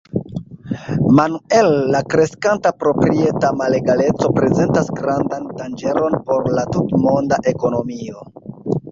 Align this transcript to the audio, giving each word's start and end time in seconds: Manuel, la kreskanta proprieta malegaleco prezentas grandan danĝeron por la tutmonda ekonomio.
Manuel, 1.17 1.67
la 1.95 1.99
kreskanta 2.13 2.71
proprieta 2.83 3.51
malegaleco 3.59 4.29
prezentas 4.37 4.89
grandan 5.01 5.45
danĝeron 5.59 6.17
por 6.31 6.49
la 6.61 6.63
tutmonda 6.77 7.39
ekonomio. 7.53 8.25